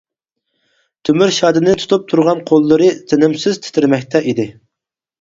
[1.09, 4.53] تۆمۈر شادىنى تۇتۇپ تۇرغان قوللىرى تىنىمسىز تىترىمەكتە ئىدى.